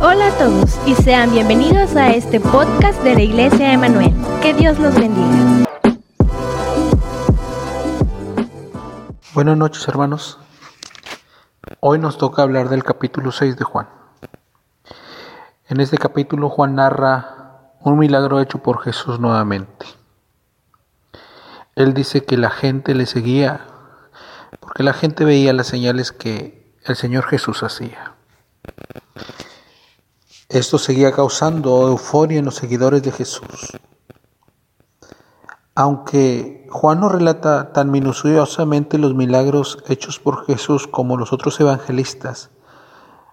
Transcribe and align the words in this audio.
Hola 0.00 0.28
a 0.28 0.38
todos 0.38 0.78
y 0.86 0.94
sean 0.94 1.32
bienvenidos 1.32 1.96
a 1.96 2.10
este 2.10 2.38
podcast 2.38 3.02
de 3.02 3.14
la 3.14 3.22
Iglesia 3.22 3.72
Emanuel. 3.72 4.14
Que 4.40 4.54
Dios 4.54 4.78
los 4.78 4.94
bendiga. 4.94 5.64
Buenas 9.34 9.56
noches 9.56 9.88
hermanos. 9.88 10.38
Hoy 11.80 11.98
nos 11.98 12.16
toca 12.16 12.42
hablar 12.42 12.68
del 12.68 12.84
capítulo 12.84 13.32
6 13.32 13.56
de 13.56 13.64
Juan. 13.64 13.88
En 15.68 15.80
este 15.80 15.98
capítulo 15.98 16.48
Juan 16.48 16.76
narra 16.76 17.72
un 17.80 17.98
milagro 17.98 18.40
hecho 18.40 18.58
por 18.58 18.80
Jesús 18.80 19.18
nuevamente. 19.18 19.86
Él 21.74 21.92
dice 21.92 22.24
que 22.24 22.36
la 22.36 22.50
gente 22.50 22.94
le 22.94 23.06
seguía 23.06 23.66
porque 24.60 24.84
la 24.84 24.92
gente 24.92 25.24
veía 25.24 25.52
las 25.52 25.66
señales 25.66 26.12
que 26.12 26.72
el 26.84 26.94
Señor 26.94 27.24
Jesús 27.24 27.64
hacía. 27.64 28.14
Esto 30.48 30.78
seguía 30.78 31.12
causando 31.12 31.88
euforia 31.88 32.38
en 32.38 32.46
los 32.46 32.54
seguidores 32.54 33.02
de 33.02 33.12
Jesús. 33.12 33.78
Aunque 35.74 36.66
Juan 36.70 37.00
no 37.00 37.10
relata 37.10 37.74
tan 37.74 37.90
minuciosamente 37.90 38.96
los 38.96 39.14
milagros 39.14 39.84
hechos 39.88 40.18
por 40.18 40.46
Jesús 40.46 40.86
como 40.86 41.18
los 41.18 41.34
otros 41.34 41.60
evangelistas, 41.60 42.48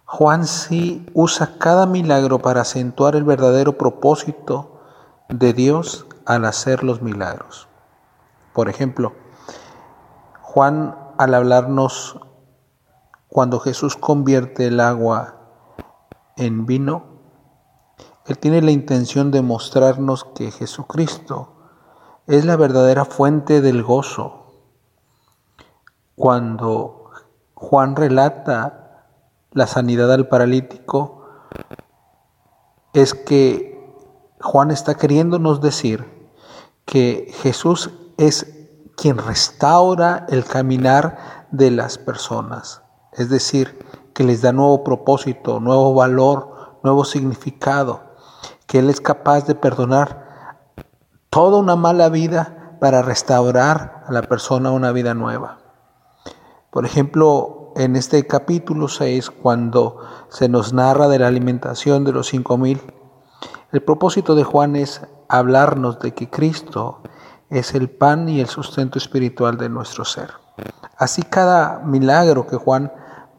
Juan 0.04 0.46
sí 0.46 1.06
usa 1.14 1.58
cada 1.58 1.86
milagro 1.86 2.40
para 2.40 2.62
acentuar 2.62 3.16
el 3.16 3.24
verdadero 3.24 3.78
propósito 3.78 4.82
de 5.30 5.54
Dios 5.54 6.08
al 6.26 6.44
hacer 6.44 6.84
los 6.84 7.02
milagros. 7.02 7.70
Por 8.52 8.68
ejemplo, 8.68 9.14
Juan 10.42 10.98
al 11.18 11.34
hablarnos 11.34 12.20
cuando 13.30 13.62
Jesús 13.62 13.96
convierte 13.96 14.68
el 14.68 14.82
agua 14.82 15.45
en 16.38 16.66
vino, 16.66 17.04
Él 18.26 18.38
tiene 18.38 18.62
la 18.62 18.72
intención 18.72 19.32
de 19.32 19.42
mostrarnos 19.42 20.24
que 20.24 20.52
Jesucristo 20.52 21.54
es 22.28 22.46
la 22.46 22.56
verdadera 22.56 23.06
fuente 23.06 23.62
del 23.62 23.84
gozo. 23.84 24.54
Cuando 26.16 27.12
Juan 27.54 27.96
relata 27.96 29.08
la 29.52 29.68
sanidad 29.68 30.12
al 30.12 30.28
paralítico, 30.28 31.28
es 32.94 33.14
que 33.14 33.76
Juan 34.42 34.72
está 34.72 34.96
queriéndonos 34.96 35.62
decir 35.62 36.30
que 36.86 37.34
Jesús 37.42 37.92
es 38.18 38.56
quien 38.96 39.18
restaura 39.18 40.26
el 40.30 40.46
caminar 40.46 41.48
de 41.52 41.72
las 41.72 41.98
personas, 41.98 42.82
es 43.14 43.30
decir, 43.30 43.78
que 44.16 44.24
les 44.24 44.42
da 44.42 44.54
nuevo 44.54 44.84
propósito, 44.84 45.60
nuevo 45.60 45.94
valor, 45.94 46.78
nuevo 46.84 47.04
significado, 47.04 48.02
que 48.66 48.80
Él 48.80 48.90
es 48.90 49.02
capaz 49.02 49.46
de 49.46 49.56
perdonar 49.56 50.72
toda 51.30 51.60
una 51.60 51.76
mala 51.76 52.08
vida 52.08 52.78
para 52.80 53.02
restaurar 53.02 54.06
a 54.08 54.14
la 54.14 54.22
persona 54.22 54.72
una 54.72 54.94
vida 54.94 55.14
nueva. 55.14 55.58
Por 56.72 56.86
ejemplo, 56.86 57.74
en 57.76 57.98
este 57.98 58.26
capítulo 58.26 58.88
6, 58.88 59.32
cuando 59.32 60.00
se 60.30 60.48
nos 60.48 60.72
narra 60.72 61.10
de 61.10 61.20
la 61.20 61.28
alimentación 61.28 62.06
de 62.06 62.14
los 62.14 62.28
cinco 62.28 62.58
mil, 62.58 62.82
el 63.74 63.84
propósito 63.84 64.34
de 64.36 64.46
Juan 64.46 64.78
es 64.78 65.02
hablarnos 65.28 66.00
de 66.00 66.14
que 66.14 66.30
Cristo 66.30 67.02
es 67.50 67.76
el 67.76 67.90
pan 67.90 68.30
y 68.30 68.40
el 68.40 68.48
sustento 68.48 68.98
espiritual 68.98 69.58
de 69.58 69.68
nuestro 69.68 70.06
ser. 70.06 70.32
Así 70.98 71.22
cada 71.22 71.80
milagro 71.80 72.48
que 72.48 72.56
Juan 72.56 72.94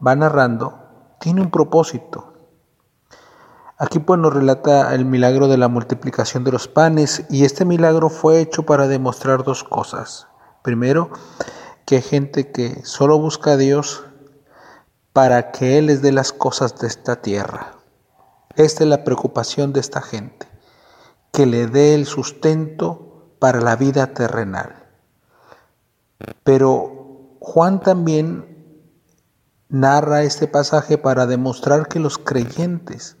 va 0.05 0.15
narrando 0.15 0.87
tiene 1.19 1.41
un 1.41 1.51
propósito. 1.51 2.33
Aquí 3.77 3.99
pues 3.99 4.19
nos 4.19 4.33
relata 4.33 4.93
el 4.95 5.05
milagro 5.05 5.47
de 5.47 5.57
la 5.57 5.67
multiplicación 5.67 6.43
de 6.43 6.51
los 6.51 6.67
panes 6.67 7.25
y 7.29 7.45
este 7.45 7.63
milagro 7.63 8.09
fue 8.09 8.39
hecho 8.39 8.63
para 8.63 8.87
demostrar 8.87 9.43
dos 9.43 9.63
cosas. 9.63 10.27
Primero, 10.63 11.11
que 11.85 11.97
hay 11.97 12.01
gente 12.01 12.51
que 12.51 12.83
solo 12.83 13.19
busca 13.19 13.51
a 13.51 13.57
Dios 13.57 14.03
para 15.13 15.51
que 15.51 15.77
Él 15.77 15.87
les 15.87 16.01
dé 16.01 16.11
las 16.11 16.33
cosas 16.33 16.77
de 16.79 16.87
esta 16.87 17.21
tierra. 17.21 17.73
Esta 18.55 18.83
es 18.83 18.89
la 18.89 19.03
preocupación 19.03 19.73
de 19.73 19.79
esta 19.79 20.01
gente, 20.01 20.47
que 21.31 21.45
le 21.45 21.67
dé 21.67 21.93
el 21.93 22.07
sustento 22.07 23.35
para 23.39 23.61
la 23.61 23.75
vida 23.75 24.07
terrenal. 24.13 24.87
Pero 26.43 27.37
Juan 27.39 27.79
también 27.79 28.56
narra 29.69 30.23
este 30.23 30.47
pasaje 30.47 30.97
para 30.97 31.25
demostrar 31.25 31.87
que 31.87 31.99
los 31.99 32.17
creyentes 32.17 33.17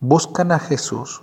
buscan 0.00 0.52
a 0.52 0.58
Jesús 0.58 1.22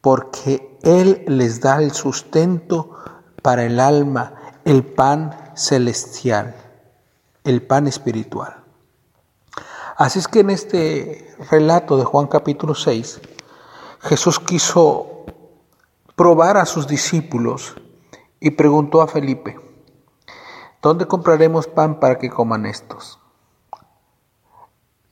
porque 0.00 0.78
Él 0.82 1.24
les 1.26 1.60
da 1.60 1.82
el 1.82 1.92
sustento 1.92 2.96
para 3.42 3.64
el 3.64 3.78
alma, 3.80 4.34
el 4.64 4.84
pan 4.84 5.52
celestial, 5.54 6.54
el 7.44 7.62
pan 7.62 7.86
espiritual. 7.86 8.64
Así 9.96 10.18
es 10.18 10.26
que 10.26 10.40
en 10.40 10.50
este 10.50 11.36
relato 11.50 11.96
de 11.96 12.04
Juan 12.04 12.26
capítulo 12.26 12.74
6, 12.74 13.20
Jesús 14.00 14.40
quiso 14.40 15.26
probar 16.16 16.56
a 16.56 16.66
sus 16.66 16.88
discípulos 16.88 17.74
y 18.40 18.50
preguntó 18.50 19.02
a 19.02 19.06
Felipe, 19.06 19.56
¿Dónde 20.82 21.06
compraremos 21.06 21.68
pan 21.68 22.00
para 22.00 22.18
que 22.18 22.28
coman 22.28 22.66
estos? 22.66 23.20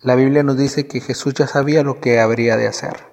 La 0.01 0.17
Biblia 0.17 0.43
nos 0.43 0.57
dice 0.57 0.89
que 0.89 1.01
Jesús 1.01 1.35
ya 1.35 1.47
sabía 1.47 1.85
lo 1.85 2.01
que 2.01 2.19
habría 2.19 2.57
de 2.57 2.67
hacer. 2.67 3.07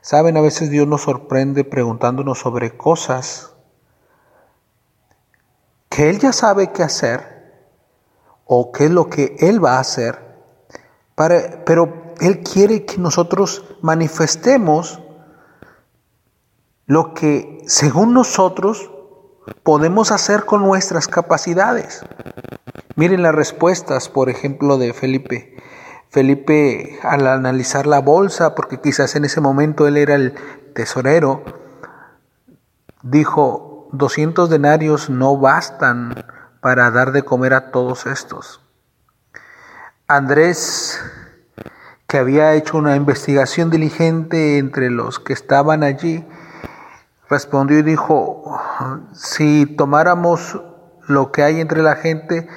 Saben, 0.00 0.38
a 0.38 0.40
veces 0.40 0.70
Dios 0.70 0.88
nos 0.88 1.02
sorprende 1.02 1.64
preguntándonos 1.64 2.38
sobre 2.38 2.78
cosas 2.78 3.52
que 5.90 6.08
Él 6.08 6.18
ya 6.18 6.32
sabe 6.32 6.72
qué 6.72 6.82
hacer 6.82 7.52
o 8.46 8.72
qué 8.72 8.86
es 8.86 8.90
lo 8.90 9.10
que 9.10 9.36
Él 9.38 9.62
va 9.62 9.76
a 9.76 9.80
hacer, 9.80 10.18
pero 11.14 12.14
Él 12.20 12.42
quiere 12.42 12.86
que 12.86 12.96
nosotros 12.96 13.66
manifestemos 13.82 14.98
lo 16.86 17.12
que 17.12 17.62
según 17.66 18.14
nosotros 18.14 18.90
podemos 19.62 20.12
hacer 20.12 20.44
con 20.44 20.62
nuestras 20.62 21.08
capacidades. 21.08 22.04
Miren 22.96 23.22
las 23.22 23.34
respuestas, 23.34 24.08
por 24.08 24.30
ejemplo, 24.30 24.78
de 24.78 24.92
Felipe. 24.92 25.56
Felipe, 26.10 26.98
al 27.02 27.26
analizar 27.26 27.86
la 27.86 28.00
bolsa, 28.00 28.54
porque 28.54 28.80
quizás 28.80 29.16
en 29.16 29.24
ese 29.24 29.40
momento 29.40 29.88
él 29.88 29.96
era 29.96 30.14
el 30.14 30.34
tesorero, 30.74 31.42
dijo, 33.02 33.88
200 33.92 34.48
denarios 34.48 35.10
no 35.10 35.36
bastan 35.36 36.24
para 36.60 36.90
dar 36.90 37.12
de 37.12 37.22
comer 37.22 37.52
a 37.54 37.70
todos 37.70 38.06
estos. 38.06 38.60
Andrés, 40.06 41.00
que 42.06 42.18
había 42.18 42.54
hecho 42.54 42.76
una 42.76 42.96
investigación 42.96 43.70
diligente 43.70 44.58
entre 44.58 44.90
los 44.90 45.18
que 45.18 45.32
estaban 45.32 45.82
allí, 45.82 46.24
respondió 47.34 47.80
y 47.80 47.82
dijo, 47.82 48.60
si 49.12 49.66
tomáramos 49.66 50.60
lo 51.08 51.32
que 51.32 51.42
hay 51.42 51.60
entre 51.60 51.82
la 51.82 51.96
gente, 51.96 52.48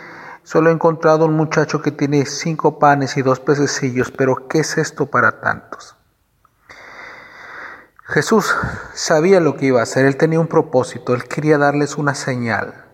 solo 0.43 0.69
he 0.69 0.73
encontrado 0.73 1.25
un 1.25 1.33
muchacho 1.33 1.81
que 1.81 1.91
tiene 1.91 2.27
cinco 2.27 2.77
panes 2.77 3.17
y 3.17 3.23
dos 3.23 3.39
pececillos, 3.39 4.11
pero 4.11 4.47
¿qué 4.47 4.59
es 4.59 4.77
esto 4.77 5.07
para 5.07 5.41
tantos? 5.41 5.95
Jesús 8.03 8.55
sabía 8.93 9.39
lo 9.39 9.57
que 9.57 9.65
iba 9.65 9.79
a 9.79 9.83
hacer, 9.83 10.05
él 10.05 10.15
tenía 10.15 10.39
un 10.39 10.47
propósito, 10.47 11.15
él 11.15 11.23
quería 11.23 11.57
darles 11.57 11.97
una 11.97 12.13
señal, 12.13 12.85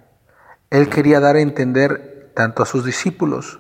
él 0.70 0.88
quería 0.90 1.20
dar 1.20 1.36
a 1.36 1.42
entender 1.42 2.32
tanto 2.34 2.64
a 2.64 2.66
sus 2.66 2.86
discípulos 2.86 3.60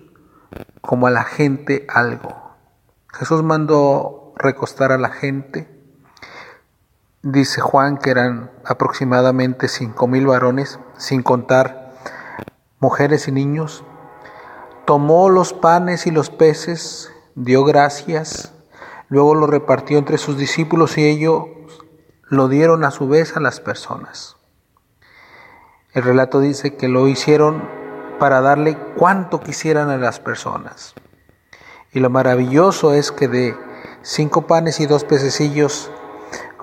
como 0.79 1.07
a 1.07 1.11
la 1.11 1.25
gente 1.25 1.85
algo. 1.90 2.55
Jesús 3.11 3.44
mandó 3.44 4.34
recostar 4.37 4.93
a 4.93 4.97
la 4.97 5.09
gente, 5.09 5.72
Dice 7.25 7.61
Juan 7.61 7.97
que 7.99 8.09
eran 8.09 8.52
aproximadamente 8.66 9.70
cinco 9.70 10.08
mil 10.08 10.28
varones, 10.28 10.78
sin 10.97 11.23
contar 11.23 11.93
mujeres 12.81 13.29
y 13.29 13.31
niños. 13.31 13.85
Tomó 14.85 15.29
los 15.29 15.53
panes 15.53 16.05
y 16.05 16.11
los 16.11 16.29
peces, 16.29 17.14
dio 17.35 17.64
gracias, 17.64 18.52
luego 19.08 19.35
lo 19.35 19.47
repartió 19.47 19.97
entre 19.97 20.17
sus 20.17 20.37
discípulos 20.37 20.97
y 20.97 21.05
ellos 21.05 21.46
lo 22.28 22.49
dieron 22.49 22.84
a 22.84 22.91
su 22.91 23.08
vez 23.08 23.37
a 23.37 23.40
las 23.40 23.61
personas. 23.61 24.35
El 25.93 26.03
relato 26.03 26.41
dice 26.41 26.76
que 26.76 26.90
lo 26.90 27.08
hicieron 27.08 27.64
para 28.19 28.41
darle 28.41 28.78
cuanto 28.97 29.40
quisieran 29.40 29.90
a 29.90 29.97
las 29.97 30.19
personas. 30.19 30.93
Y 31.93 32.02
lo 32.02 32.09
maravilloso 32.09 32.93
es 32.93 33.14
que 33.14 33.29
de 33.29 33.55
cinco 34.02 34.41
panes 34.46 34.81
y 34.81 34.87
dos 34.87 35.05
pececillos 35.05 35.90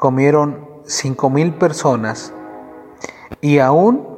comieron 0.01 0.67
cinco 0.85 1.29
mil 1.29 1.55
personas 1.55 2.33
y 3.43 3.59
aún 3.59 4.09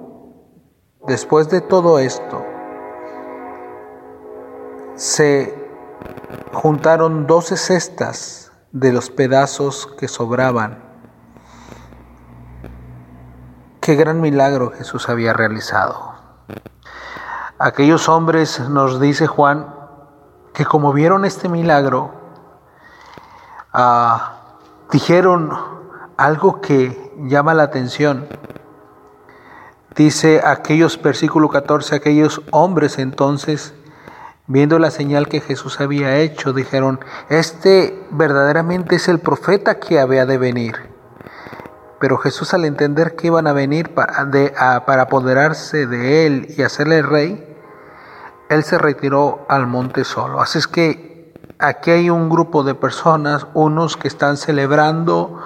después 1.06 1.50
de 1.50 1.60
todo 1.60 1.98
esto 1.98 2.42
se 4.94 5.52
juntaron 6.52 7.26
doce 7.26 7.56
cestas 7.56 8.52
de 8.70 8.92
los 8.92 9.10
pedazos 9.10 9.88
que 9.98 10.06
sobraban. 10.06 10.84
Qué 13.80 13.96
gran 13.96 14.20
milagro 14.20 14.70
Jesús 14.70 15.08
había 15.08 15.32
realizado. 15.32 16.14
Aquellos 17.58 18.08
hombres, 18.08 18.60
nos 18.68 19.00
dice 19.00 19.26
Juan, 19.26 19.74
que 20.54 20.64
como 20.64 20.92
vieron 20.92 21.24
este 21.24 21.48
milagro, 21.48 22.12
ah, 23.72 24.41
dijeron 24.92 25.50
algo 26.16 26.60
que 26.60 27.12
llama 27.24 27.54
la 27.54 27.64
atención. 27.64 28.26
Dice 29.96 30.40
aquellos, 30.44 31.00
versículo 31.02 31.48
14, 31.48 31.96
aquellos 31.96 32.42
hombres 32.50 32.98
entonces, 32.98 33.74
viendo 34.46 34.78
la 34.78 34.90
señal 34.90 35.28
que 35.28 35.40
Jesús 35.40 35.80
había 35.80 36.18
hecho, 36.18 36.52
dijeron, 36.52 37.00
este 37.28 38.06
verdaderamente 38.10 38.96
es 38.96 39.08
el 39.08 39.18
profeta 39.18 39.78
que 39.80 39.98
había 39.98 40.26
de 40.26 40.38
venir. 40.38 40.76
Pero 41.98 42.18
Jesús 42.18 42.52
al 42.52 42.64
entender 42.64 43.16
que 43.16 43.28
iban 43.28 43.46
a 43.46 43.52
venir 43.52 43.94
para, 43.94 44.84
para 44.86 45.02
apoderarse 45.02 45.86
de 45.86 46.26
él 46.26 46.54
y 46.56 46.62
hacerle 46.62 47.02
rey, 47.02 47.56
él 48.48 48.64
se 48.64 48.76
retiró 48.76 49.46
al 49.48 49.66
monte 49.66 50.04
solo. 50.04 50.40
Así 50.40 50.58
es 50.58 50.66
que 50.66 51.11
aquí 51.62 51.92
hay 51.92 52.10
un 52.10 52.28
grupo 52.28 52.64
de 52.64 52.74
personas, 52.74 53.46
unos 53.54 53.96
que 53.96 54.08
están 54.08 54.36
celebrando, 54.36 55.40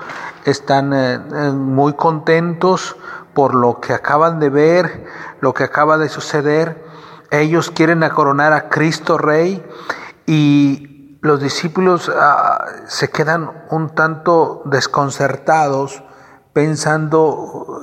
están 0.44 0.92
eh, 0.92 1.14
eh, 1.14 1.50
muy 1.52 1.92
contentos 1.92 2.96
por 3.34 3.54
lo 3.54 3.80
que 3.80 3.92
acaban 3.92 4.40
de 4.40 4.48
ver, 4.48 5.04
lo 5.40 5.52
que 5.52 5.64
acaba 5.64 5.98
de 5.98 6.08
suceder. 6.08 6.84
Ellos 7.30 7.70
quieren 7.70 8.00
coronar 8.08 8.52
a 8.54 8.68
Cristo 8.68 9.18
Rey 9.18 9.64
y 10.24 11.18
los 11.20 11.40
discípulos 11.40 12.10
ah, 12.14 12.64
se 12.86 13.10
quedan 13.10 13.64
un 13.70 13.94
tanto 13.94 14.62
desconcertados 14.64 16.02
pensando 16.52 17.82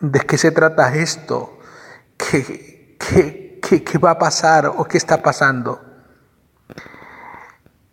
de 0.00 0.20
qué 0.20 0.36
se 0.36 0.50
trata 0.50 0.94
esto, 0.94 1.58
qué, 2.18 2.98
qué, 2.98 3.84
qué 3.84 3.98
va 3.98 4.12
a 4.12 4.18
pasar 4.18 4.66
o 4.66 4.84
qué 4.84 4.98
está 4.98 5.22
pasando. 5.22 5.87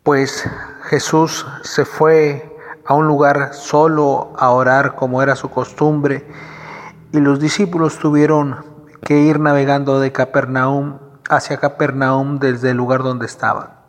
Pues 0.05 0.47
Jesús 0.83 1.47
se 1.63 1.83
fue 1.83 2.55
a 2.85 2.93
un 2.93 3.07
lugar 3.07 3.55
solo 3.55 4.33
a 4.37 4.51
orar 4.51 4.93
como 4.93 5.23
era 5.23 5.35
su 5.35 5.49
costumbre 5.49 6.27
y 7.11 7.17
los 7.17 7.39
discípulos 7.39 7.97
tuvieron 7.97 8.63
que 9.01 9.21
ir 9.21 9.39
navegando 9.39 9.99
de 9.99 10.11
Capernaum 10.11 10.99
hacia 11.27 11.57
Capernaum 11.57 12.37
desde 12.37 12.69
el 12.69 12.77
lugar 12.77 13.01
donde 13.01 13.25
estaban. 13.25 13.79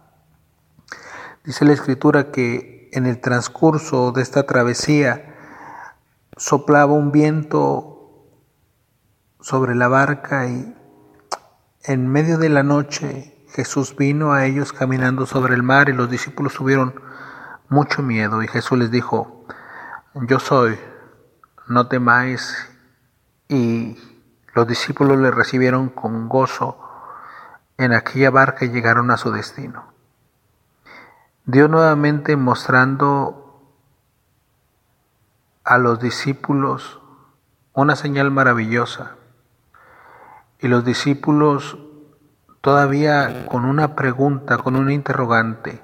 Dice 1.45 1.67
la 1.67 1.75
escritura 1.75 2.31
que 2.31 2.89
en 2.95 3.05
el 3.05 3.21
transcurso 3.21 4.11
de 4.13 4.23
esta 4.23 4.45
travesía 4.45 5.35
soplaba 6.39 6.95
un 6.95 7.13
viento 7.13 8.25
sobre 9.43 9.75
la 9.75 9.89
barca 9.89 10.47
y 10.47 10.75
en 11.85 12.09
medio 12.09 12.39
de 12.39 12.49
la 12.49 12.63
noche 12.63 13.36
Jesús 13.57 13.97
vino 13.97 14.35
a 14.35 14.45
ellos 14.45 14.75
caminando 14.75 15.25
sobre 15.25 15.55
el 15.55 15.63
mar 15.63 15.89
y 15.89 15.95
los 15.95 16.11
discípulos 16.11 16.53
tuvieron 16.53 17.01
mucho 17.71 18.03
miedo 18.03 18.43
y 18.43 18.49
Jesús 18.49 18.77
les 18.77 18.91
dijo, 18.91 19.47
yo 20.13 20.39
soy, 20.41 20.79
no 21.67 21.87
temáis. 21.89 22.69
Y 23.49 23.97
los 24.53 24.67
discípulos 24.69 25.19
le 25.19 25.31
recibieron 25.31 25.89
con 25.89 26.29
gozo 26.29 26.79
en 27.79 27.95
aquella 27.95 28.31
barca 28.31 28.67
y 28.67 28.69
llegaron 28.69 29.11
a 29.11 29.17
su 29.17 29.33
destino. 29.33 29.87
Dios 31.47 31.71
nuevamente 31.71 32.37
mostrando 32.37 33.73
a 35.65 35.79
los 35.79 35.99
discípulos 35.99 37.01
una 37.73 37.97
señal 37.97 38.31
maravillosa. 38.31 39.17
Y 40.59 40.69
los 40.69 40.85
discípulos 40.85 41.79
todavía 42.67 43.47
con 43.47 43.65
una 43.65 43.95
pregunta, 43.95 44.59
con 44.59 44.75
un 44.75 44.91
interrogante, 44.91 45.81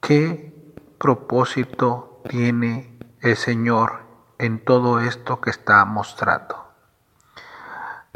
¿qué 0.00 0.74
propósito 0.98 2.22
tiene 2.30 2.98
el 3.20 3.36
Señor 3.36 4.00
en 4.38 4.64
todo 4.64 5.00
esto 5.00 5.42
que 5.42 5.50
está 5.50 5.84
mostrando? 5.84 6.72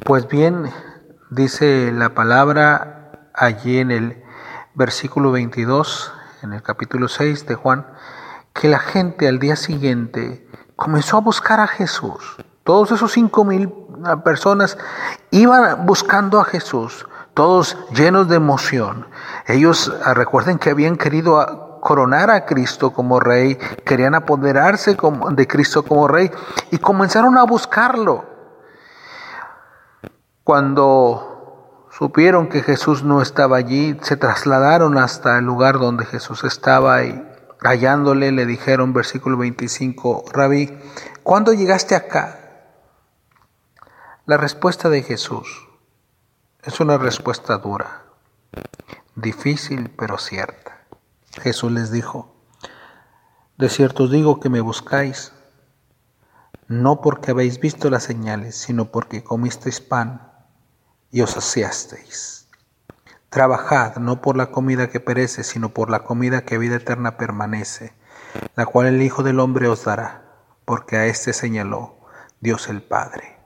Pues 0.07 0.27
bien, 0.27 0.73
dice 1.29 1.93
la 1.93 2.15
palabra 2.15 3.29
allí 3.35 3.77
en 3.77 3.91
el 3.91 4.25
versículo 4.73 5.31
22, 5.31 6.15
en 6.43 6.55
el 6.55 6.63
capítulo 6.63 7.09
6 7.09 7.47
de 7.47 7.57
Juan, 7.57 7.87
que 8.55 8.69
la 8.69 8.79
gente 8.79 9.29
al 9.29 9.39
día 9.39 9.57
siguiente 9.57 10.49
comenzó 10.77 11.19
a 11.19 11.21
buscar 11.21 11.61
a 11.61 11.67
Jesús. 11.67 12.39
Todos 12.65 12.93
esos 12.93 13.13
cinco 13.13 13.45
mil 13.45 13.71
personas 14.25 14.79
iban 15.31 15.85
buscando 15.85 16.41
a 16.41 16.45
Jesús, 16.45 17.07
todos 17.35 17.77
llenos 17.95 18.29
de 18.29 18.37
emoción. 18.37 19.07
Ellos 19.47 19.93
ah, 20.05 20.15
recuerden 20.15 20.59
que 20.59 20.71
habían 20.71 20.97
querido 20.97 21.79
coronar 21.81 22.31
a 22.31 22.45
Cristo 22.45 22.93
como 22.93 23.21
rey, 23.21 23.57
querían 23.85 24.15
apoderarse 24.15 24.97
de 25.31 25.47
Cristo 25.47 25.83
como 25.83 26.09
rey 26.09 26.31
y 26.71 26.79
comenzaron 26.79 27.39
a 27.39 27.45
buscarlo. 27.45 28.27
Cuando 30.45 31.89
supieron 31.91 32.49
que 32.49 32.63
Jesús 32.63 33.03
no 33.03 33.23
estaba 33.23 33.57
allí, 33.57 33.99
se 34.03 34.17
trasladaron 34.17 34.99
hasta 34.99 35.39
el 35.39 35.45
lugar 35.45 35.79
donde 35.79 36.05
Jesús 36.05 36.45
estaba 36.45 37.03
y 37.05 37.27
hallándole 37.63 38.33
le 38.33 38.47
dijeron, 38.47 38.93
versículo 38.93 39.39
25, 39.39 40.25
Rabí, 40.33 40.79
¿cuándo 41.23 41.53
llegaste 41.53 41.95
acá? 41.95 42.39
La 44.27 44.37
respuesta 44.37 44.89
de 44.89 45.03
Jesús 45.03 45.70
es 46.63 46.79
una 46.79 46.99
respuesta 46.99 47.57
dura, 47.57 48.05
difícil 49.15 49.91
pero 49.97 50.19
cierta. 50.19 50.85
Jesús 51.41 51.73
les 51.73 51.91
dijo, 51.91 52.35
de 53.57 53.71
cierto 53.71 54.05
os 54.05 54.11
digo 54.11 54.41
que 54.41 54.51
me 54.51 54.61
buscáis, 54.61 55.33
no 56.69 57.01
porque 57.01 57.31
habéis 57.31 57.61
visto 57.61 57.89
las 57.89 58.03
señales, 58.03 58.57
sino 58.57 58.91
porque 58.91 59.25
comisteis 59.25 59.81
pan 59.81 60.33
y 61.11 61.23
os 61.23 61.31
saciasteis. 61.31 62.49
Trabajad 63.31 63.97
no 63.97 64.21
por 64.21 64.37
la 64.37 64.51
comida 64.51 64.91
que 64.91 65.01
perece, 65.01 65.45
sino 65.45 65.71
por 65.71 65.89
la 65.89 66.05
comida 66.05 66.43
que 66.43 66.59
vida 66.59 66.77
eterna 66.77 67.17
permanece, 67.17 67.95
la 68.55 68.67
cual 68.67 68.87
el 68.87 69.01
Hijo 69.01 69.23
del 69.23 69.41
Hombre 69.41 69.69
os 69.69 69.85
dará, 69.85 70.25
porque 70.67 70.97
a 70.97 71.07
éste 71.07 71.33
señaló 71.33 71.97
Dios 72.41 72.69
el 72.69 72.83
Padre. 72.83 73.40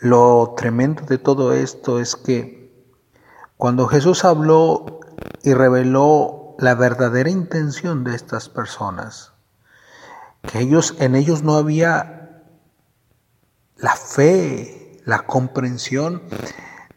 Lo 0.00 0.52
tremendo 0.58 1.02
de 1.04 1.16
todo 1.16 1.54
esto 1.54 2.00
es 2.00 2.16
que 2.16 2.70
cuando 3.56 3.86
Jesús 3.86 4.26
habló 4.26 5.00
y 5.42 5.54
reveló 5.54 6.54
la 6.58 6.74
verdadera 6.74 7.30
intención 7.30 8.04
de 8.04 8.14
estas 8.14 8.50
personas, 8.50 9.32
que 10.42 10.60
ellos 10.60 10.94
en 10.98 11.14
ellos 11.14 11.42
no 11.42 11.56
había 11.56 12.42
la 13.78 13.94
fe, 13.96 15.00
la 15.06 15.24
comprensión 15.24 16.22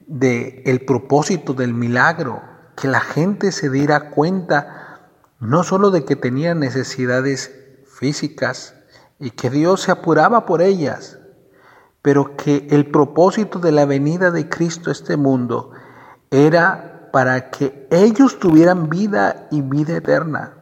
de 0.07 0.61
el 0.65 0.83
propósito 0.83 1.53
del 1.53 1.73
milagro, 1.73 2.41
que 2.75 2.89
la 2.89 2.99
gente 2.99 3.53
se 3.53 3.69
diera 3.69 4.09
cuenta 4.09 5.09
no 5.39 5.63
solo 5.63 5.91
de 5.91 6.03
que 6.03 6.17
tenían 6.17 6.59
necesidades 6.59 7.55
físicas 7.85 8.75
y 9.19 9.31
que 9.31 9.49
Dios 9.49 9.83
se 9.83 9.91
apuraba 9.91 10.45
por 10.45 10.61
ellas, 10.61 11.18
pero 12.09 12.35
que 12.35 12.65
el 12.71 12.89
propósito 12.89 13.59
de 13.59 13.71
la 13.71 13.85
venida 13.85 14.31
de 14.31 14.49
Cristo 14.49 14.89
a 14.89 14.93
este 14.93 15.15
mundo 15.15 15.73
era 16.31 17.11
para 17.13 17.51
que 17.51 17.87
ellos 17.91 18.39
tuvieran 18.39 18.89
vida 18.89 19.47
y 19.51 19.61
vida 19.61 19.97
eterna. 19.97 20.57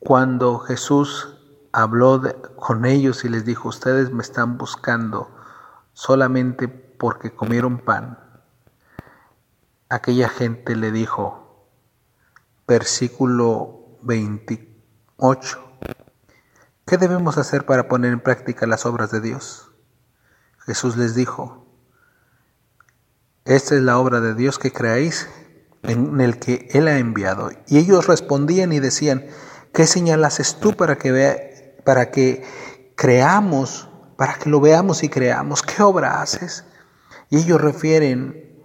Cuando 0.00 0.58
Jesús 0.58 1.36
habló 1.70 2.20
con 2.56 2.84
ellos 2.84 3.24
y 3.24 3.28
les 3.28 3.44
dijo, 3.44 3.68
ustedes 3.68 4.10
me 4.10 4.24
están 4.24 4.58
buscando 4.58 5.30
solamente 5.92 6.66
porque 6.66 7.32
comieron 7.32 7.78
pan, 7.78 8.18
aquella 9.88 10.28
gente 10.28 10.74
le 10.74 10.90
dijo, 10.90 11.64
versículo 12.66 14.00
28, 14.02 15.58
¿qué 16.86 16.96
debemos 16.96 17.38
hacer 17.38 17.64
para 17.64 17.86
poner 17.86 18.12
en 18.12 18.20
práctica 18.20 18.66
las 18.66 18.84
obras 18.84 19.12
de 19.12 19.20
Dios? 19.20 19.67
Jesús 20.68 20.98
les 20.98 21.14
dijo, 21.14 21.64
esta 23.46 23.74
es 23.74 23.80
la 23.80 23.96
obra 23.96 24.20
de 24.20 24.34
Dios 24.34 24.58
que 24.58 24.70
creáis 24.70 25.26
en 25.82 26.20
el 26.20 26.38
que 26.38 26.68
Él 26.72 26.88
ha 26.88 26.98
enviado. 26.98 27.50
Y 27.66 27.78
ellos 27.78 28.06
respondían 28.06 28.74
y 28.74 28.78
decían, 28.78 29.24
¿qué 29.72 29.86
señal 29.86 30.26
haces 30.26 30.60
tú 30.60 30.74
para 30.74 30.98
que, 30.98 31.10
vea, 31.10 31.38
para 31.86 32.10
que 32.10 32.44
creamos, 32.96 33.88
para 34.18 34.34
que 34.34 34.50
lo 34.50 34.60
veamos 34.60 35.02
y 35.02 35.08
creamos? 35.08 35.62
¿Qué 35.62 35.82
obra 35.82 36.20
haces? 36.20 36.66
Y 37.30 37.38
ellos 37.38 37.62
refieren 37.62 38.62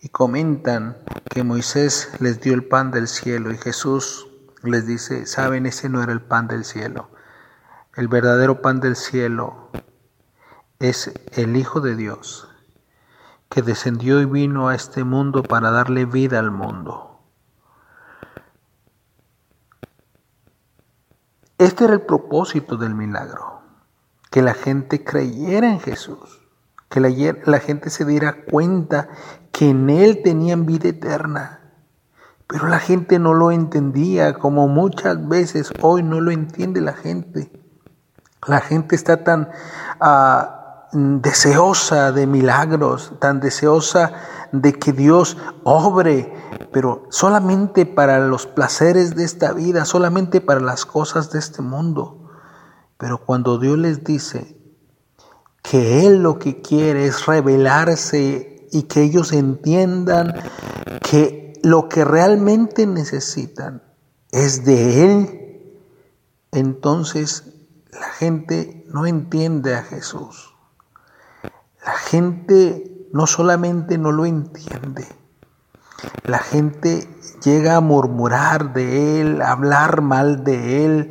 y 0.00 0.08
comentan 0.10 0.98
que 1.30 1.42
Moisés 1.42 2.10
les 2.20 2.40
dio 2.40 2.54
el 2.54 2.64
pan 2.64 2.92
del 2.92 3.08
cielo 3.08 3.50
y 3.50 3.58
Jesús 3.58 4.28
les 4.62 4.86
dice, 4.86 5.26
saben, 5.26 5.66
ese 5.66 5.88
no 5.88 6.00
era 6.00 6.12
el 6.12 6.22
pan 6.22 6.46
del 6.46 6.64
cielo. 6.64 7.10
El 7.96 8.06
verdadero 8.06 8.62
pan 8.62 8.78
del 8.78 8.94
cielo 8.94 9.72
es 10.80 11.12
el 11.32 11.56
Hijo 11.56 11.80
de 11.80 11.94
Dios, 11.94 12.48
que 13.48 13.62
descendió 13.62 14.20
y 14.20 14.24
vino 14.24 14.68
a 14.68 14.74
este 14.74 15.04
mundo 15.04 15.44
para 15.44 15.70
darle 15.70 16.06
vida 16.06 16.40
al 16.40 16.50
mundo. 16.50 17.20
Este 21.58 21.84
era 21.84 21.92
el 21.92 22.00
propósito 22.00 22.76
del 22.76 22.94
milagro, 22.94 23.60
que 24.30 24.42
la 24.42 24.54
gente 24.54 25.04
creyera 25.04 25.68
en 25.68 25.78
Jesús, 25.78 26.40
que 26.88 26.98
la, 26.98 27.60
gente 27.60 27.90
se 27.90 28.04
diera 28.04 28.44
cuenta 28.44 29.08
que 29.52 29.70
en 29.70 29.90
Él 29.90 30.22
tenían 30.24 30.66
vida 30.66 30.88
eterna 30.88 31.60
pero 32.50 32.66
la 32.66 32.80
gente 32.80 33.20
no 33.20 33.32
lo 33.32 33.52
entendía, 33.52 34.34
como 34.34 34.66
muchas 34.66 35.28
veces 35.28 35.72
hoy 35.82 36.02
no 36.02 36.20
lo 36.20 36.32
entiende 36.32 36.80
la 36.80 36.94
gente. 36.94 37.52
La 38.44 38.60
gente 38.60 38.96
está 38.96 39.22
tan 39.22 39.50
ah, 40.00 40.59
deseosa 40.92 42.12
de 42.12 42.26
milagros, 42.26 43.12
tan 43.20 43.40
deseosa 43.40 44.12
de 44.52 44.72
que 44.72 44.92
Dios 44.92 45.36
obre, 45.62 46.32
pero 46.72 47.04
solamente 47.10 47.86
para 47.86 48.18
los 48.20 48.46
placeres 48.46 49.14
de 49.14 49.24
esta 49.24 49.52
vida, 49.52 49.84
solamente 49.84 50.40
para 50.40 50.60
las 50.60 50.86
cosas 50.86 51.30
de 51.30 51.38
este 51.38 51.62
mundo. 51.62 52.30
Pero 52.98 53.24
cuando 53.24 53.58
Dios 53.58 53.78
les 53.78 54.04
dice 54.04 54.56
que 55.62 56.06
Él 56.06 56.22
lo 56.22 56.38
que 56.38 56.60
quiere 56.60 57.06
es 57.06 57.26
revelarse 57.26 58.68
y 58.72 58.82
que 58.82 59.02
ellos 59.02 59.32
entiendan 59.32 60.34
que 61.02 61.52
lo 61.62 61.88
que 61.88 62.04
realmente 62.04 62.86
necesitan 62.86 63.82
es 64.32 64.64
de 64.64 65.04
Él, 65.04 65.40
entonces 66.52 67.44
la 67.92 68.08
gente 68.10 68.84
no 68.88 69.06
entiende 69.06 69.74
a 69.74 69.82
Jesús. 69.82 70.49
La 71.84 71.92
gente 71.92 73.08
no 73.12 73.26
solamente 73.26 73.98
no 73.98 74.12
lo 74.12 74.26
entiende, 74.26 75.06
la 76.24 76.38
gente 76.38 77.08
llega 77.44 77.76
a 77.76 77.80
murmurar 77.80 78.72
de 78.72 79.20
Él, 79.20 79.42
a 79.42 79.52
hablar 79.52 80.00
mal 80.02 80.44
de 80.44 80.84
Él, 80.84 81.10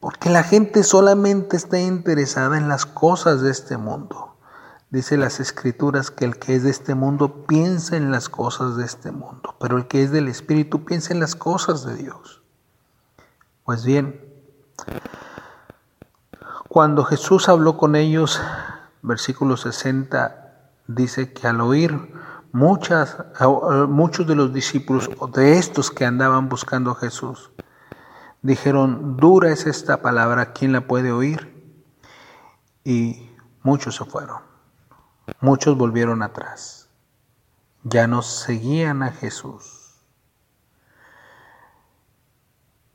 porque 0.00 0.30
la 0.30 0.42
gente 0.42 0.82
solamente 0.82 1.56
está 1.56 1.78
interesada 1.78 2.58
en 2.58 2.68
las 2.68 2.86
cosas 2.86 3.40
de 3.40 3.50
este 3.50 3.76
mundo. 3.76 4.36
Dice 4.90 5.16
las 5.16 5.40
escrituras 5.40 6.10
que 6.10 6.24
el 6.24 6.38
que 6.38 6.54
es 6.54 6.62
de 6.62 6.70
este 6.70 6.94
mundo 6.94 7.46
piensa 7.46 7.96
en 7.96 8.12
las 8.12 8.28
cosas 8.28 8.76
de 8.76 8.84
este 8.84 9.10
mundo, 9.10 9.56
pero 9.58 9.76
el 9.76 9.88
que 9.88 10.04
es 10.04 10.12
del 10.12 10.28
Espíritu 10.28 10.84
piensa 10.84 11.12
en 11.12 11.20
las 11.20 11.34
cosas 11.34 11.84
de 11.84 11.96
Dios. 11.96 12.42
Pues 13.64 13.84
bien, 13.84 14.20
cuando 16.68 17.04
Jesús 17.04 17.48
habló 17.48 17.76
con 17.76 17.96
ellos, 17.96 18.40
versículo 19.04 19.56
60 19.56 20.70
dice 20.86 21.32
que 21.32 21.46
al 21.46 21.60
oír 21.60 22.12
muchas, 22.52 23.18
muchos 23.88 24.26
de 24.26 24.34
los 24.34 24.52
discípulos 24.52 25.10
de 25.34 25.58
estos 25.58 25.90
que 25.90 26.06
andaban 26.06 26.48
buscando 26.48 26.92
a 26.92 26.94
Jesús, 26.96 27.50
dijeron, 28.42 29.16
dura 29.16 29.50
es 29.50 29.66
esta 29.66 30.00
palabra, 30.02 30.52
¿quién 30.52 30.72
la 30.72 30.86
puede 30.86 31.12
oír? 31.12 31.52
Y 32.82 33.30
muchos 33.62 33.96
se 33.96 34.04
fueron. 34.04 34.42
Muchos 35.40 35.76
volvieron 35.76 36.22
atrás. 36.22 36.88
Ya 37.82 38.06
no 38.06 38.22
seguían 38.22 39.02
a 39.02 39.12
Jesús. 39.12 40.02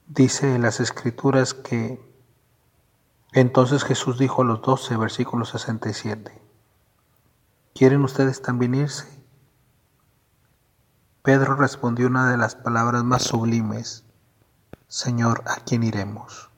Dice 0.08 0.56
en 0.56 0.63
las 0.63 0.80
escrituras 0.80 1.54
que 1.54 2.09
entonces 3.34 3.84
Jesús 3.84 4.18
dijo 4.18 4.42
a 4.42 4.46
los 4.46 4.62
doce, 4.62 4.98
versículo 4.98 5.46
67, 5.46 6.42
¿quieren 7.76 8.04
ustedes 8.04 8.42
también 8.42 8.76
irse? 8.76 9.08
Pedro 11.22 11.56
respondió 11.56 12.08
una 12.08 12.32
de 12.32 12.38
las 12.38 12.56
palabras 12.56 13.04
más 13.04 13.24
sublimes, 13.24 14.04
Señor, 14.88 15.44
¿a 15.46 15.58
quién 15.58 15.84
iremos? 15.84 16.50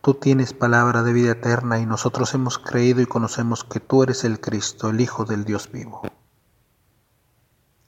Tú 0.00 0.14
tienes 0.14 0.52
palabra 0.52 1.04
de 1.04 1.12
vida 1.12 1.30
eterna 1.30 1.78
y 1.78 1.86
nosotros 1.86 2.34
hemos 2.34 2.58
creído 2.58 3.00
y 3.00 3.06
conocemos 3.06 3.62
que 3.62 3.78
tú 3.78 4.02
eres 4.02 4.24
el 4.24 4.40
Cristo, 4.40 4.90
el 4.90 5.00
Hijo 5.00 5.24
del 5.24 5.44
Dios 5.44 5.70
vivo. 5.70 6.02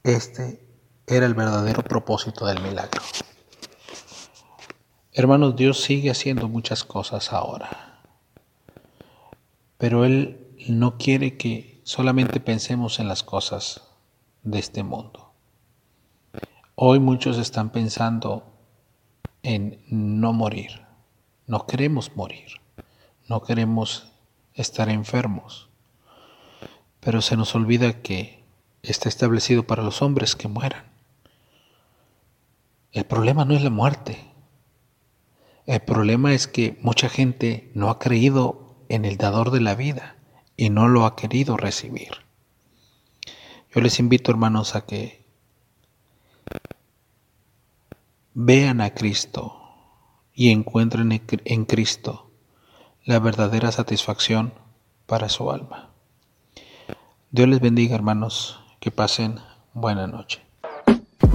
Este 0.03 0.65
era 1.07 1.25
el 1.25 1.33
verdadero 1.33 1.83
propósito 1.83 2.45
del 2.45 2.61
milagro. 2.61 3.01
Hermanos, 5.17 5.55
Dios 5.55 5.79
sigue 5.79 6.11
haciendo 6.11 6.49
muchas 6.49 6.83
cosas 6.83 7.31
ahora, 7.31 8.01
pero 9.77 10.03
Él 10.03 10.45
no 10.67 10.97
quiere 10.97 11.37
que 11.37 11.79
solamente 11.85 12.41
pensemos 12.41 12.99
en 12.99 13.07
las 13.07 13.23
cosas 13.23 13.87
de 14.43 14.59
este 14.59 14.83
mundo. 14.83 15.31
Hoy 16.75 16.99
muchos 16.99 17.37
están 17.37 17.69
pensando 17.69 18.43
en 19.41 19.81
no 19.87 20.33
morir. 20.33 20.81
No 21.47 21.65
queremos 21.65 22.17
morir, 22.17 22.59
no 23.29 23.41
queremos 23.41 24.11
estar 24.53 24.89
enfermos, 24.89 25.69
pero 26.99 27.21
se 27.21 27.37
nos 27.37 27.55
olvida 27.55 28.01
que 28.01 28.43
está 28.83 29.07
establecido 29.07 29.65
para 29.65 29.81
los 29.81 30.01
hombres 30.01 30.35
que 30.35 30.49
mueran. 30.49 30.83
El 32.91 33.05
problema 33.05 33.45
no 33.45 33.53
es 33.53 33.63
la 33.63 33.69
muerte, 33.69 34.34
el 35.65 35.79
problema 35.81 36.33
es 36.33 36.47
que 36.47 36.77
mucha 36.81 37.09
gente 37.09 37.71
no 37.73 37.89
ha 37.89 37.99
creído 37.99 38.75
en 38.89 39.05
el 39.05 39.17
dador 39.17 39.51
de 39.51 39.61
la 39.61 39.75
vida 39.75 40.15
y 40.57 40.69
no 40.69 40.87
lo 40.87 41.05
ha 41.05 41.15
querido 41.15 41.57
recibir. 41.57 42.11
Yo 43.73 43.81
les 43.81 43.99
invito, 43.99 44.31
hermanos, 44.31 44.75
a 44.75 44.85
que 44.85 45.25
vean 48.33 48.79
a 48.81 48.93
Cristo 48.93 49.61
y 50.33 50.51
encuentren 50.51 51.11
en 51.11 51.65
Cristo 51.65 52.31
la 53.03 53.19
verdadera 53.19 53.71
satisfacción 53.71 54.53
para 55.05 55.29
su 55.29 55.51
alma. 55.51 55.91
Dios 57.31 57.47
les 57.47 57.59
bendiga 57.59 57.95
hermanos, 57.95 58.59
que 58.79 58.91
pasen 58.91 59.39
buena 59.73 60.07
noche. 60.07 60.44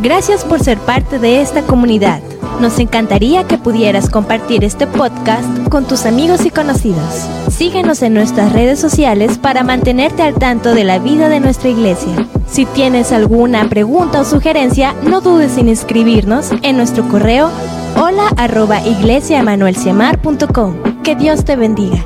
Gracias 0.00 0.44
por 0.44 0.60
ser 0.60 0.78
parte 0.78 1.18
de 1.18 1.40
esta 1.40 1.62
comunidad. 1.62 2.20
Nos 2.60 2.78
encantaría 2.78 3.44
que 3.44 3.58
pudieras 3.58 4.10
compartir 4.10 4.64
este 4.64 4.86
podcast 4.86 5.68
con 5.68 5.86
tus 5.86 6.06
amigos 6.06 6.44
y 6.44 6.50
conocidos. 6.50 7.28
Síguenos 7.50 8.02
en 8.02 8.14
nuestras 8.14 8.52
redes 8.52 8.78
sociales 8.78 9.38
para 9.38 9.62
mantenerte 9.62 10.22
al 10.22 10.34
tanto 10.34 10.74
de 10.74 10.84
la 10.84 10.98
vida 10.98 11.28
de 11.28 11.40
nuestra 11.40 11.70
iglesia. 11.70 12.28
Si 12.46 12.66
tienes 12.66 13.12
alguna 13.12 13.68
pregunta 13.68 14.20
o 14.20 14.24
sugerencia, 14.24 14.94
no 15.02 15.20
dudes 15.20 15.56
en 15.56 15.68
inscribirnos 15.68 16.50
en 16.62 16.76
nuestro 16.76 17.08
correo 17.08 17.50
hola 17.96 18.28
arroba 18.36 18.86
iglesiamanuelciamar.com. 18.86 21.02
Que 21.02 21.16
Dios 21.16 21.44
te 21.44 21.56
bendiga. 21.56 22.04